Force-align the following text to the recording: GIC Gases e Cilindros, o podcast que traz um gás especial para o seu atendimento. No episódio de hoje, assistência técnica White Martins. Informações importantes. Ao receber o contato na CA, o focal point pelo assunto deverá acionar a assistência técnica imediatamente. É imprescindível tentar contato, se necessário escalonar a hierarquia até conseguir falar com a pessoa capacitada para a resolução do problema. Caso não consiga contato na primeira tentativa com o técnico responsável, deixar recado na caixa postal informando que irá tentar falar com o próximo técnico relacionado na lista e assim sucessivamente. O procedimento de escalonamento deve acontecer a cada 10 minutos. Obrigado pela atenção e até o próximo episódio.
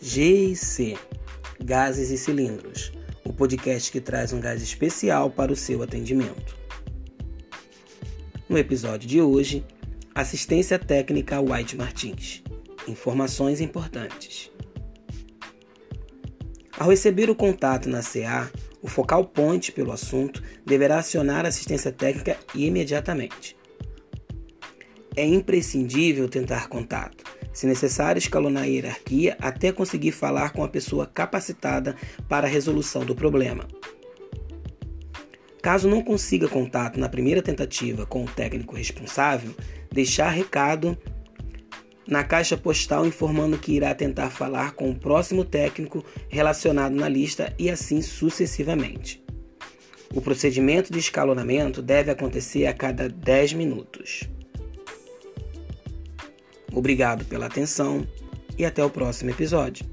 GIC 0.00 0.96
Gases 1.60 2.10
e 2.10 2.16
Cilindros, 2.16 2.92
o 3.24 3.32
podcast 3.32 3.90
que 3.90 4.00
traz 4.00 4.32
um 4.32 4.38
gás 4.38 4.62
especial 4.62 5.28
para 5.28 5.52
o 5.52 5.56
seu 5.56 5.82
atendimento. 5.82 6.56
No 8.48 8.56
episódio 8.56 9.08
de 9.08 9.20
hoje, 9.20 9.64
assistência 10.14 10.78
técnica 10.78 11.40
White 11.40 11.76
Martins. 11.76 12.44
Informações 12.86 13.60
importantes. 13.60 14.52
Ao 16.78 16.88
receber 16.88 17.28
o 17.28 17.34
contato 17.34 17.88
na 17.88 18.00
CA, 18.00 18.48
o 18.80 18.86
focal 18.86 19.24
point 19.24 19.72
pelo 19.72 19.90
assunto 19.90 20.40
deverá 20.64 20.98
acionar 20.98 21.44
a 21.44 21.48
assistência 21.48 21.90
técnica 21.90 22.36
imediatamente. 22.54 23.57
É 25.16 25.26
imprescindível 25.26 26.28
tentar 26.28 26.68
contato, 26.68 27.24
se 27.52 27.66
necessário 27.66 28.18
escalonar 28.18 28.64
a 28.64 28.66
hierarquia 28.66 29.36
até 29.40 29.72
conseguir 29.72 30.12
falar 30.12 30.52
com 30.52 30.62
a 30.62 30.68
pessoa 30.68 31.06
capacitada 31.06 31.96
para 32.28 32.46
a 32.46 32.50
resolução 32.50 33.04
do 33.04 33.14
problema. 33.14 33.66
Caso 35.60 35.88
não 35.88 36.02
consiga 36.02 36.48
contato 36.48 37.00
na 37.00 37.08
primeira 37.08 37.42
tentativa 37.42 38.06
com 38.06 38.24
o 38.24 38.28
técnico 38.28 38.76
responsável, 38.76 39.54
deixar 39.90 40.30
recado 40.30 40.96
na 42.06 42.24
caixa 42.24 42.56
postal 42.56 43.04
informando 43.06 43.58
que 43.58 43.72
irá 43.72 43.94
tentar 43.94 44.30
falar 44.30 44.72
com 44.72 44.90
o 44.90 44.98
próximo 44.98 45.44
técnico 45.44 46.04
relacionado 46.28 46.94
na 46.94 47.08
lista 47.08 47.52
e 47.58 47.68
assim 47.68 48.00
sucessivamente. 48.00 49.22
O 50.14 50.22
procedimento 50.22 50.90
de 50.90 50.98
escalonamento 50.98 51.82
deve 51.82 52.10
acontecer 52.10 52.66
a 52.66 52.72
cada 52.72 53.08
10 53.08 53.52
minutos. 53.52 54.22
Obrigado 56.72 57.24
pela 57.24 57.46
atenção 57.46 58.06
e 58.56 58.64
até 58.64 58.84
o 58.84 58.90
próximo 58.90 59.30
episódio. 59.30 59.86